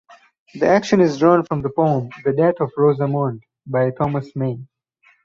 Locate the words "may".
4.35-4.57